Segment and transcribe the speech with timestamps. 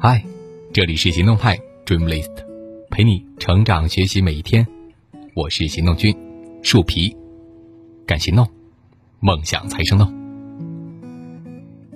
[0.00, 0.24] 嗨，
[0.72, 2.30] 这里是行动派 Dreamlist，
[2.88, 4.64] 陪你成长学习每一天。
[5.34, 6.16] 我是行动君
[6.62, 7.16] 树皮，
[8.06, 8.48] 敢行动，
[9.18, 10.06] 梦想才生动。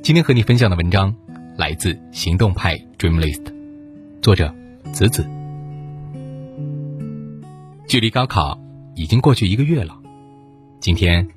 [0.03, 1.15] 今天和你分享的文章
[1.57, 3.45] 来自行动派 Dreamlist，
[4.21, 4.53] 作者
[4.93, 5.25] 子子。
[7.87, 8.59] 距离高考
[8.97, 9.97] 已经过去一个月了，
[10.81, 11.29] 今天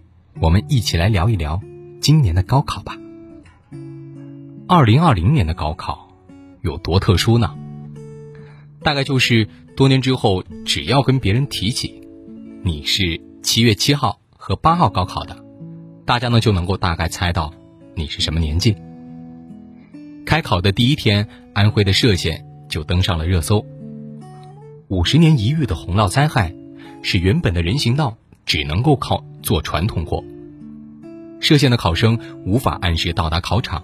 [0.42, 1.62] 我们一起来聊一聊
[2.02, 2.98] 今年的高考吧。
[4.68, 6.05] 二零二零年的高考
[6.66, 7.56] 有多特殊呢？
[8.82, 9.48] 大概就是
[9.78, 12.02] 多年之后，只要跟别人提起
[12.64, 15.38] 你是七月七号和八号高考的，
[16.06, 17.54] 大家呢就能够大概猜到
[17.94, 18.76] 你是什么年纪。
[20.26, 23.64] 开考的第一天，安徽的歙县就登上了热搜。
[24.88, 26.56] 五十年一遇的洪涝灾害，
[27.04, 30.24] 使原本的人行道只能够靠坐船通过。
[31.42, 33.84] 歙县的考生无法按时到达考场。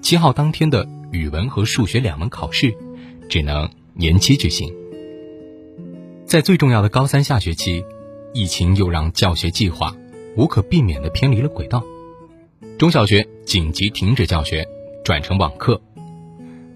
[0.00, 2.74] 七号当天的语文和数学两门考试，
[3.28, 4.74] 只能延期举行。
[6.26, 7.84] 在最重要的高三下学期，
[8.34, 9.96] 疫情又让教学计划
[10.36, 11.82] 无可避免地偏离了轨道。
[12.78, 14.66] 中小学紧急停止教学，
[15.04, 15.80] 转成网课。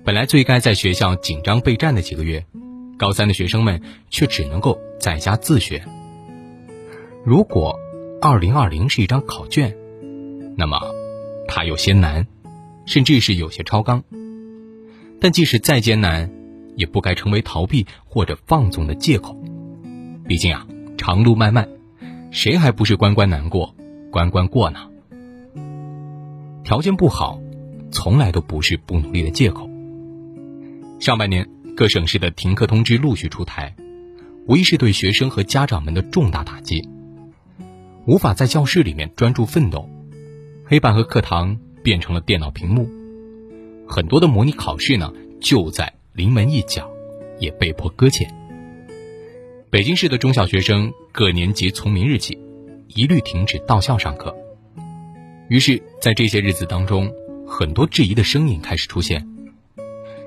[0.05, 2.45] 本来最该在学校紧张备战的几个月，
[2.99, 5.85] 高三的学生们却只能够在家自学。
[7.25, 7.79] 如果
[8.21, 9.77] 二零二零是一张考卷，
[10.57, 10.81] 那么
[11.47, 12.27] 它有些难。
[12.85, 14.03] 甚至是有些超纲，
[15.23, 16.29] 但即使再艰难，
[16.75, 19.41] 也不该成为逃避或者放纵的借口。
[20.27, 20.67] 毕竟啊，
[20.99, 21.69] 长路漫漫，
[22.33, 23.77] 谁还不是关关难过
[24.11, 24.81] 关关过呢？
[26.65, 27.41] 条件不好，
[27.93, 29.71] 从来都不是不努力的借口。
[30.99, 33.77] 上半年各省市的停课通知陆续出台，
[34.49, 36.89] 无疑是对学生和家长们的重大打击。
[38.07, 39.89] 无法在教室里面专注奋斗，
[40.65, 41.57] 黑板和课堂。
[41.85, 42.89] 变成了电脑屏幕，
[43.95, 46.91] 很多的模拟考试呢就在临门一脚，
[47.39, 48.27] 也被迫搁浅。
[49.69, 52.39] 北京市的中小学生各年级从明日起，
[52.89, 54.35] 一律停止到校上课。
[55.49, 57.13] 于是，在这些日子当中，
[57.47, 59.29] 很多质疑的声音开始出现。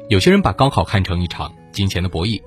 [0.09, 2.39] 有些人把高考看成一场金钱的博弈，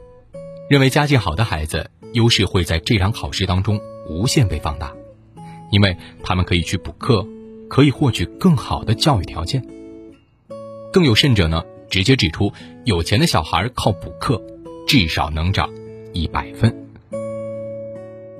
[0.70, 4.94] 认为家境好的孩子优势会在这场考试当中无限被放大，
[5.72, 7.26] 因为他们可以去补课。
[7.68, 9.62] 可以获取更好的教育条件。
[10.92, 12.52] 更有甚者呢，直接指出
[12.84, 14.42] 有钱的小孩靠补课，
[14.86, 15.68] 至少能涨
[16.12, 16.74] 一百分。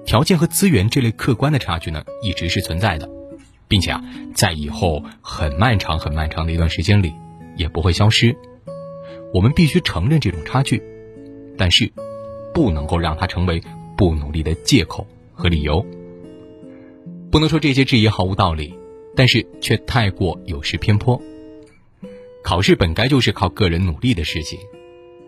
[0.04, 3.08] 条件和资源这类客观的差距呢，一直是存在的，
[3.68, 4.02] 并且啊，
[4.34, 7.12] 在以后很漫长、很漫长的一段时间里，
[7.56, 8.36] 也不会消失。
[9.34, 10.82] 我们必须承认这种差距，
[11.56, 11.92] 但是
[12.54, 13.62] 不能够让它成为
[13.96, 15.84] 不努力的借口和理由。
[17.30, 18.74] 不能说这些质疑毫无道理。
[19.16, 21.20] 但是却太过有失偏颇。
[22.48, 24.58] 考试本该就是靠个人努力的事情，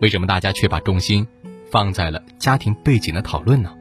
[0.01, 1.27] 为什么大家却把重心
[1.69, 3.71] 放在了家庭背景的讨论呢？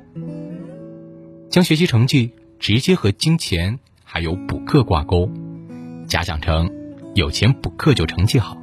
[1.49, 5.31] 将学习成绩直接和金钱还有补课挂钩，
[6.06, 6.71] 假想成
[7.15, 8.59] 有钱补课就成绩好，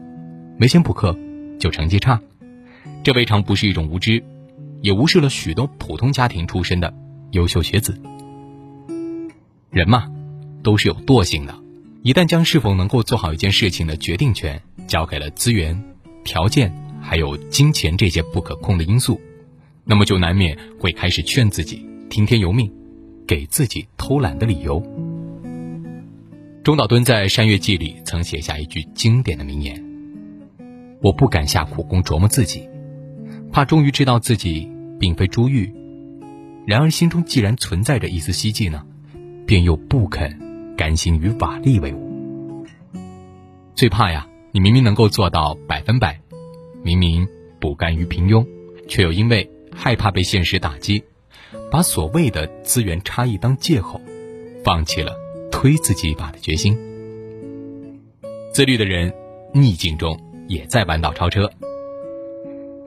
[0.60, 1.18] 没钱补课
[1.58, 2.22] 就成绩差，
[3.04, 4.24] 这未尝不是一种无知，
[4.84, 6.94] 也无视了许多普通家庭出身的
[7.32, 8.00] 优秀学子。
[9.72, 10.14] 人嘛。
[10.64, 11.56] 都是有惰性的，
[12.08, 15.78] 一旦将是否能够做好一件事情的决定权交给了资源、
[16.24, 19.20] 条件还有金钱这些不可控的因素，
[19.84, 22.72] 那么就难免会开始劝自己听天由命，
[23.28, 24.82] 给自己偷懒的理由。
[26.64, 29.84] 中岛敦在《山月记》里曾写下一句经典的名言
[31.04, 32.70] ：“我不敢下苦功琢磨自己，
[33.52, 35.70] 怕终于知道自己并非珠玉，
[36.66, 38.86] 然而心中既然存在着一丝希冀呢，
[39.46, 40.40] 便又不肯。”
[40.78, 42.64] 甘心与瓦砾为伍，
[43.74, 44.28] 最怕呀！
[44.52, 46.22] 你明明能够做到百分百，
[46.84, 47.28] 明明
[47.60, 48.46] 不甘于平庸，
[48.88, 51.04] 却又因为害怕被现实打击，
[51.72, 54.00] 把所谓的资源差异当借口，
[54.64, 55.16] 放弃了
[55.52, 56.78] 推自己一把的决心。
[58.54, 59.12] 自律的人，
[59.54, 61.52] 逆境中也在弯道超车。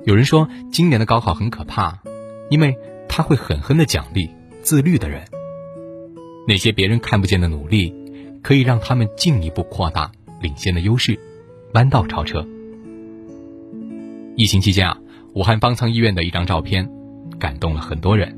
[0.05, 1.99] 有人说，今年的高考很可怕，
[2.50, 2.76] 因为
[3.09, 4.31] 他会狠狠的奖励
[4.62, 5.25] 自律的人。
[6.46, 7.94] 那些别人看不见的努力，
[8.42, 10.10] 可以让他们进一步扩大
[10.40, 11.19] 领先的优势，
[11.75, 12.46] 弯道超车。
[14.37, 14.98] 疫情期间啊，
[15.34, 16.90] 武汉方舱医院的一张照片，
[17.38, 18.37] 感动了很多人。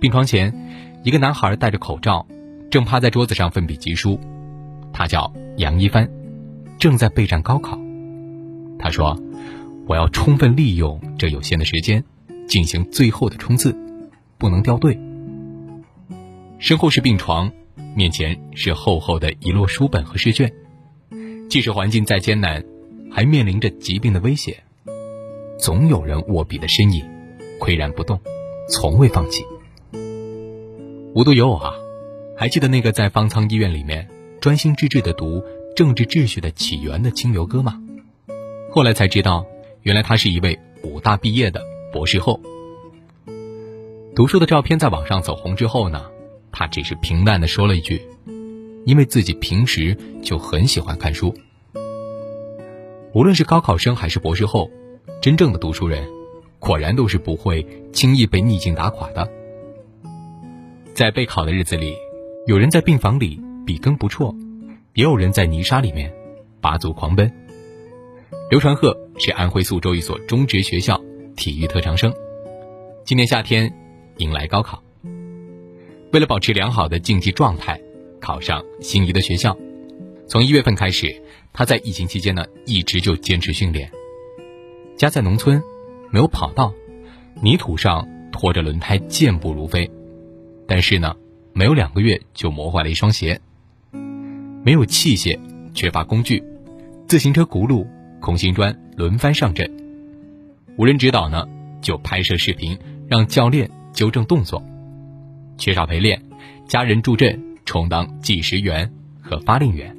[0.00, 0.54] 病床前，
[1.02, 2.26] 一个男孩戴着口罩，
[2.70, 4.20] 正趴在桌子上奋笔疾书。
[4.92, 6.08] 他叫杨一帆，
[6.78, 7.78] 正在备战高考。
[8.78, 9.18] 他说
[9.88, 12.04] ：“我要充分利用这有限的时间，
[12.46, 13.74] 进行最后的冲刺，
[14.36, 14.98] 不能掉队。”
[16.58, 17.52] 身后是病床，
[17.94, 20.52] 面前是厚厚的一摞书本和试卷。
[21.48, 22.64] 即使环境再艰难，
[23.10, 24.62] 还面临着疾病的威胁，
[25.58, 27.08] 总有人握笔的身影，
[27.60, 28.20] 岿然不动，
[28.68, 29.44] 从未放弃。
[31.14, 31.72] 无独有偶啊，
[32.36, 34.08] 还记得那个在方舱医院里面
[34.40, 35.38] 专心致志的读
[35.74, 37.80] 《政治秩序的起源》的清流哥吗？
[38.70, 39.46] 后来才知道，
[39.82, 41.62] 原来他是一位武大毕业的
[41.92, 42.40] 博士后。
[44.14, 46.10] 读书的照片在网上走红之后呢，
[46.52, 48.02] 他只是平淡的说了一句
[48.84, 51.34] ：“因为自己平时就很喜欢看书。”
[53.14, 54.70] 无论是高考生还是博士后，
[55.20, 56.06] 真正的读书人，
[56.58, 59.28] 果然都是不会轻易被逆境打垮的。
[60.94, 61.94] 在备考的日子里，
[62.46, 64.34] 有人在病房里笔耕不辍，
[64.94, 66.12] 也有人在泥沙里面
[66.60, 67.32] 拔足狂奔。
[68.50, 71.00] 刘传鹤是安徽宿州一所中职学校
[71.36, 72.12] 体育特长生，
[73.04, 73.72] 今年夏天
[74.16, 74.82] 迎来高考。
[76.10, 77.78] 为了保持良好的竞技状态，
[78.18, 79.56] 考上心仪的学校，
[80.26, 81.22] 从一月份开始。
[81.52, 83.90] 他在疫情期间呢，一直就坚持训练。
[84.96, 85.60] 家在农村，
[86.10, 86.72] 没有跑道，
[87.42, 89.90] 泥土上拖着轮胎健步如飞。
[90.66, 91.16] 但是呢，
[91.52, 93.40] 没有两个月就磨坏了一双鞋。
[94.62, 95.38] 没有器械，
[95.74, 96.44] 缺乏工具，
[97.08, 97.86] 自行车轱辘、
[98.20, 99.70] 空心砖轮番上阵。
[100.76, 101.48] 无人指导呢，
[101.82, 102.78] 就拍摄视频
[103.08, 104.62] 让教练纠正动作。
[105.58, 106.22] 缺少陪练，
[106.66, 108.90] 家人助阵充当计时员
[109.20, 109.94] 和发令员。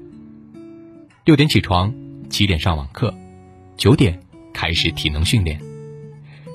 [1.26, 1.94] 六点起床，
[2.30, 3.14] 七点上网课，
[3.78, 4.20] 九点
[4.54, 5.60] 开始体能训练。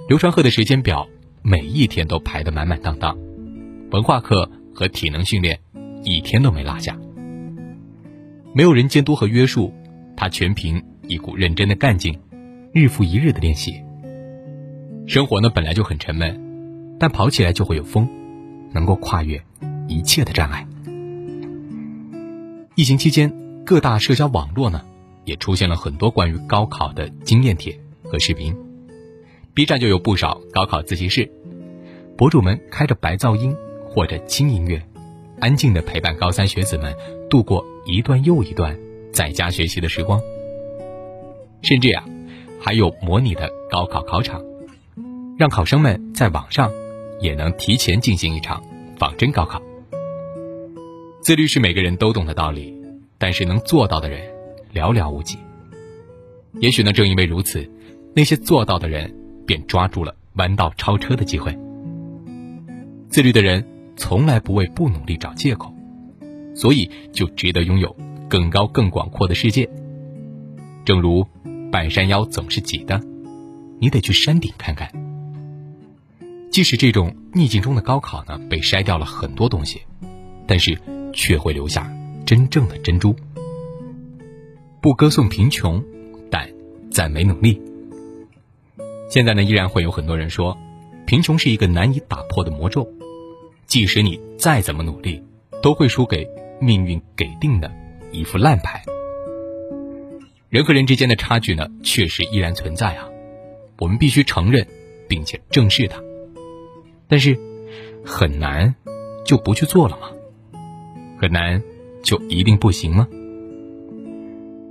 [0.08, 1.06] 刘传鹤的时间表
[1.42, 3.16] 每一天都排得满满当当，
[3.90, 5.60] 文化课和体能训练
[6.02, 6.98] 一天都没落下。
[8.54, 9.72] 没有人监督和约束，
[10.16, 12.18] 他全凭一股认真的干劲，
[12.72, 13.82] 日复一日的练习。
[15.06, 18.08] 生活呢本来就很沉闷，但跑起来就会有风，
[18.74, 19.42] 能够跨越
[19.88, 20.66] 一切的障碍。
[22.74, 23.32] 疫情期间。
[23.66, 24.82] 各大社交网络呢，
[25.24, 28.54] 也出现了很多关于高考的经验帖和视频。
[29.54, 31.32] B 站就有不少高考自习室，
[32.14, 33.56] 博主们开着白噪音
[33.88, 34.86] 或者轻音乐，
[35.40, 36.94] 安静的陪伴高三学子们
[37.30, 38.78] 度过一段又一段
[39.14, 40.20] 在家学习的时光。
[41.62, 42.04] 甚至呀，
[42.60, 44.42] 还有模拟的高考考场，
[45.38, 46.70] 让考生们在网上
[47.20, 48.62] 也能提前进行一场
[48.96, 49.60] 仿真高考。
[51.20, 52.72] 自律是每个人都懂的道理。
[53.16, 54.20] 但是能做到的人
[54.74, 55.38] 寥寥无几。
[56.60, 57.70] 也许呢，正因为如此，
[58.14, 59.14] 那些做到的人
[59.46, 61.56] 便抓住了弯道超车的机会。
[63.08, 63.64] 自律的人
[63.96, 65.72] 从来不为不努力找借口，
[66.54, 67.96] 所以就值得拥有
[68.28, 69.70] 更高更广阔的世界。
[70.84, 71.26] 正如
[71.72, 73.00] 半山腰总是挤的，
[73.78, 75.03] 你得去山顶看看。
[76.54, 79.82] 即使这种逆境中的高考呢，被筛掉了很多东西，
[80.46, 80.78] 但是
[81.12, 81.92] 却会留下。
[82.24, 83.16] 真正的珍珠，
[84.80, 85.82] 不歌颂贫穷，
[86.30, 86.48] 但
[86.92, 87.60] 赞美努力。
[89.10, 90.56] 现在呢，依然会有很多人说，
[91.06, 92.88] 贫穷是一个难以打破的魔咒，
[93.66, 95.24] 即使你再怎么努力，
[95.60, 96.24] 都会输给
[96.60, 97.68] 命运给定的
[98.12, 98.84] 一副烂牌。
[100.50, 103.08] 人和人之间的差距呢，确实依然存在啊，
[103.80, 104.64] 我们必须承认，
[105.08, 106.00] 并且正视它。
[107.08, 107.38] 但是，
[108.04, 108.74] 很难
[109.24, 110.10] 就不去做了吗？
[111.20, 111.62] 很难。
[112.02, 113.08] 就一定不行吗？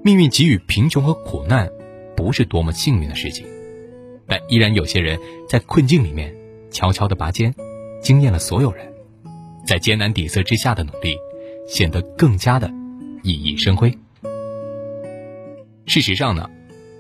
[0.04, 1.68] 命运给予贫穷和苦难，
[2.16, 3.48] 不是多么幸运的事情，
[4.28, 5.18] 但依然有些人
[5.50, 6.32] 在困境里面
[6.70, 7.52] 悄悄的拔尖，
[8.04, 8.94] 惊艳了所有人，
[9.66, 11.18] 在艰难底色之下的努力，
[11.68, 12.72] 显得更加的
[13.24, 13.98] 熠熠生辉。
[15.88, 16.48] 事实上呢，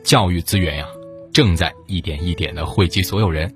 [0.03, 0.87] 教育资源呀，
[1.31, 3.55] 正在一点一点的惠及所有人，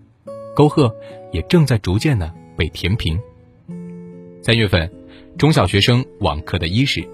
[0.58, 0.92] 沟壑
[1.32, 3.20] 也正在逐渐的被填平。
[4.42, 4.92] 三月份。
[5.38, 7.08] 中小学生网课的伊始，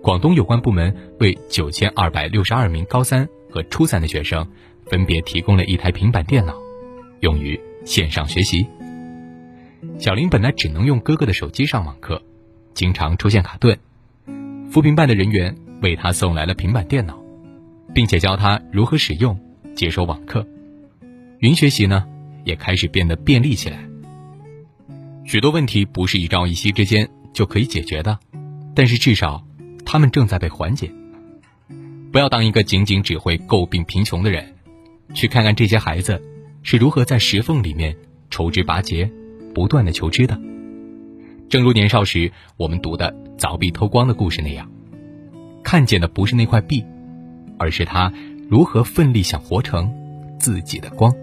[0.00, 4.46] 广东有关部门为九千二百六十二名高三和初三的学生，
[4.84, 6.54] 分别提供了一台平板电脑，
[7.18, 8.64] 用于线上学习。
[9.98, 12.22] 小林本来只能用哥哥的手机上网课，
[12.72, 13.76] 经常出现卡顿，
[14.70, 17.18] 扶贫办的人员为他送来了平板电脑，
[17.92, 19.36] 并且教他如何使用，
[19.74, 20.46] 接收网课，
[21.40, 22.06] 云学习呢
[22.46, 23.86] 也开始变得便利起来。
[25.26, 27.06] 许多问题不是一朝一夕之间。
[27.36, 28.18] 就可以解决的，
[28.74, 29.44] 但是至少，
[29.84, 30.90] 他们正在被缓解。
[32.10, 34.54] 不要当一个仅仅只会诟病贫穷的人，
[35.12, 36.22] 去看看这些孩子
[36.62, 37.94] 是如何在石缝里面
[38.30, 39.12] 抽枝拔节，
[39.54, 40.40] 不断的求知的。
[41.50, 44.72] 正如年少时我们读的《凿壁偷光》的故事那样，
[45.62, 46.82] 看见的不是那块壁，
[47.58, 48.10] 而是他
[48.48, 49.92] 如何奋力想活成
[50.40, 51.14] 自己的光。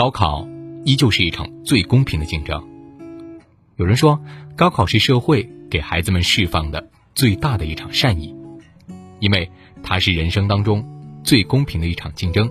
[0.00, 0.48] 高考
[0.86, 2.66] 依旧是一场最公平的竞争。
[3.76, 4.18] 有人说，
[4.56, 8.34] 高考是社会给孩子们释放的最大的一场善意，
[9.18, 9.50] 因为
[9.82, 10.82] 它是人生当中
[11.22, 12.50] 最公平的一场竞争。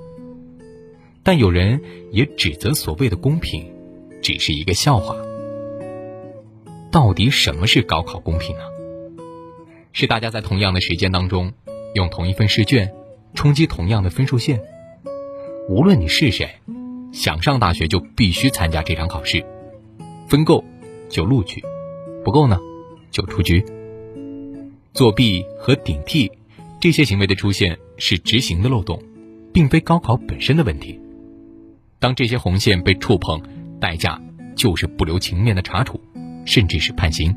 [1.24, 3.66] 但有人也指责所谓的公平，
[4.22, 5.16] 只是一个笑话。
[6.92, 8.62] 到底什么是高考公平呢？
[9.92, 11.52] 是大家在同样的时间当中，
[11.96, 12.94] 用同一份试卷，
[13.34, 14.62] 冲击同样的分数线。
[15.68, 16.48] 无论你是谁，
[17.12, 19.44] 想上大学就必须参加这场考试，
[20.28, 20.64] 分够
[21.10, 21.64] 就录取，
[22.24, 22.60] 不够呢
[23.12, 23.66] 就出局。
[24.94, 26.32] 作弊和顶替
[26.80, 29.02] 这些行为的出现是执行的漏洞，
[29.54, 31.00] 并非高考本身的问题。
[32.00, 33.42] 当这些红线被触碰，
[33.80, 34.22] 代价
[34.56, 36.00] 就是不留情面的查处，
[36.46, 37.36] 甚至是判刑。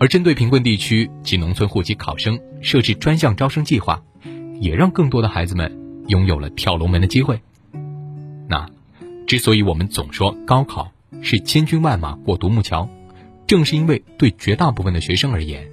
[0.00, 4.02] 而针对贫困地区及农村户籍考生设置专项招生计划，
[4.60, 7.40] 也让更多的孩子们拥有了跳龙门的机会。
[8.48, 8.68] 那，
[9.26, 10.90] 之所以我们总说高考
[11.20, 12.88] 是千军万马过独木桥，
[13.46, 15.68] 正是因为对绝大部分的学生而言，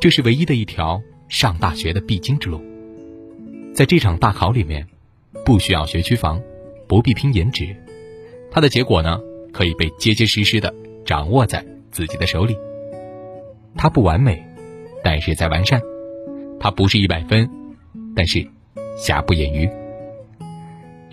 [0.00, 2.62] 这是唯一的一条上大学的必经之路。
[3.74, 4.86] 在这场大考里面，
[5.44, 6.40] 不需要学区房，
[6.88, 7.76] 不必拼颜值，
[8.50, 9.20] 它的结果呢，
[9.52, 10.72] 可以被结结实实的
[11.04, 12.56] 掌握在自己的手里。
[13.76, 14.42] 它不完美，
[15.02, 15.80] 但是在完善；
[16.58, 17.50] 它不是一百分，
[18.14, 18.48] 但是
[18.96, 19.68] 瑕不掩瑜。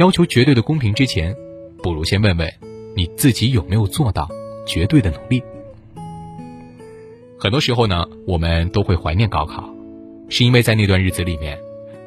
[0.01, 1.36] 要求绝对的公平之前，
[1.84, 2.51] 不如先问问
[2.96, 4.27] 你自己有没有做到
[4.65, 5.43] 绝对的努力。
[7.38, 9.70] 很多时候呢，我们都会怀念高考，
[10.27, 11.60] 是因为在那段日子里面，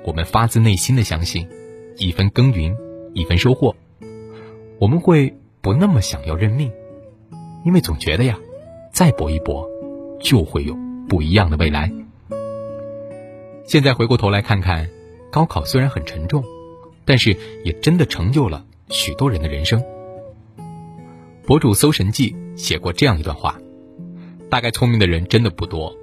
[0.04, 1.48] 我们发自内心的相信，
[1.96, 2.76] 一分耕耘
[3.12, 3.76] 一分收获。
[4.80, 5.32] 我们会
[5.62, 6.72] 不那么想要认命，
[7.64, 8.36] 因为总觉得呀，
[8.92, 9.70] 再搏一搏。
[10.20, 10.76] 就会有
[11.08, 11.92] 不一样的未来。
[13.68, 14.88] 现在回过头来看看，
[15.30, 16.42] 高考虽然很沉重，
[17.04, 19.82] 但是也真的成就了许多人的人生。
[21.46, 23.58] 博主搜神记写过这样一段话：
[24.48, 25.94] 大概聪明的人真的不多，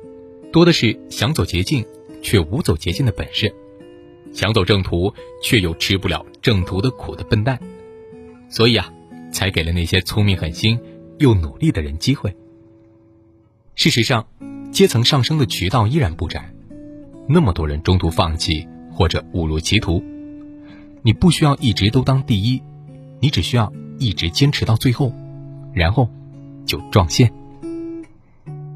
[0.51, 1.86] 多的是想走捷径
[2.22, 3.53] 却无走捷径的本事，
[4.34, 7.60] 想走正途却又吃不了正途的苦的笨蛋。
[8.50, 8.91] 所以啊，
[9.31, 10.79] 才给了那些聪明狠心
[11.17, 12.36] 又努力的人机会。
[13.74, 14.27] 事实上，
[14.72, 16.53] 阶层上升的渠道依然不窄。
[17.27, 20.03] 那么多人中途放弃或者误入歧途，
[21.03, 22.62] 你不需要一直都当第一，
[23.20, 25.13] 你只需要一直坚持到最后，
[25.74, 26.10] 然后
[26.65, 27.34] 就撞线。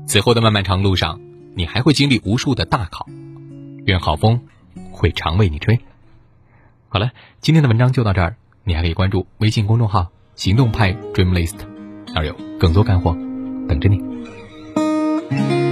[0.08, 1.20] 此后的漫漫长路上，
[1.55, 3.08] 你还会经历无数的大考，
[3.86, 4.41] 愿好风
[4.91, 5.79] 会常为你吹。
[6.89, 11.58] 好了，今天的文章就到这儿，你还可以关注微信公众号“行动派 Dream List”，
[12.13, 13.12] 那儿有更多干货
[13.67, 15.64] 等着你。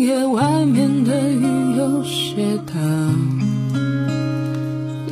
[0.00, 1.42] 夜外面的雨
[1.76, 2.72] 有些大，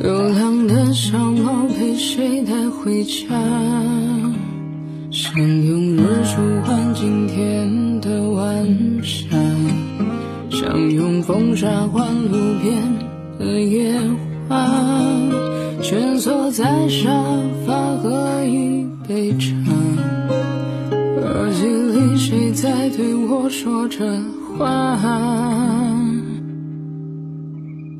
[0.01, 3.27] 流浪的小猫被谁带回家？
[5.11, 8.65] 想用日出换今天的晚
[9.03, 9.27] 霞，
[10.49, 13.07] 想用风沙换路边。
[13.39, 13.93] 的野
[14.49, 14.67] 花，
[15.83, 17.07] 蜷缩在沙
[17.65, 19.53] 发喝一杯茶，
[21.21, 24.03] 耳机里谁在对我说着
[24.57, 24.97] 话？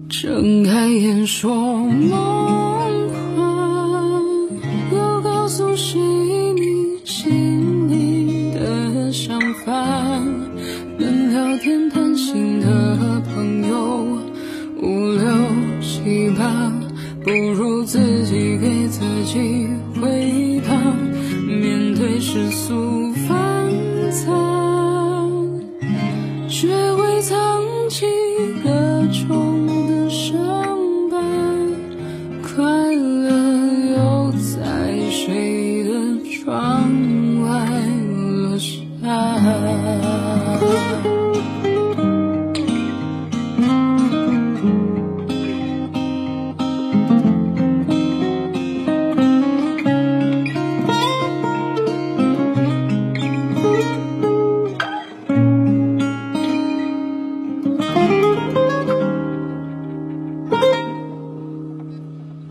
[0.09, 2.09] 睁开眼说梦
[3.35, 3.39] 话，
[4.91, 5.99] 又告诉谁
[6.53, 9.71] 你心里的想法？
[10.97, 14.17] 能聊天谈心的朋友。
[14.81, 15.25] 五六
[15.81, 16.71] 七八，
[17.23, 19.67] 不如自己给自己
[20.01, 20.75] 回答。
[21.47, 22.96] 面对世俗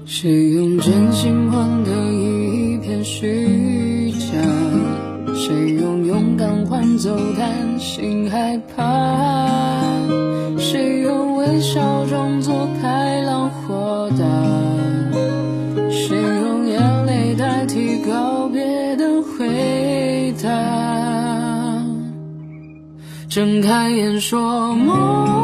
[0.09, 4.39] 谁用真心换得一片虚假？
[5.35, 9.45] 谁用勇敢换走担心害怕？
[10.59, 14.25] 谁用微笑装作开朗豁达？
[15.91, 20.49] 谁用眼泪代替告别的回答？
[23.29, 25.36] 睁开眼说梦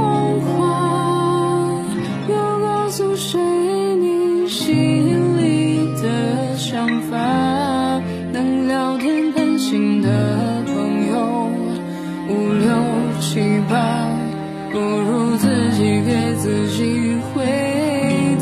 [16.42, 17.44] 自己回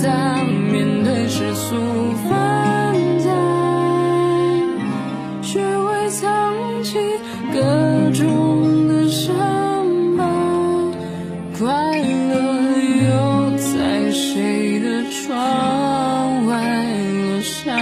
[0.03, 0.43] 答，
[0.73, 1.77] 面对世俗
[2.27, 2.33] 纷
[3.19, 3.29] 杂，
[5.43, 6.99] 学会藏起
[7.53, 9.37] 各中的伤
[10.17, 10.25] 疤。
[11.59, 12.41] 快乐
[13.05, 16.57] 又在谁的窗外
[17.13, 17.77] 落下？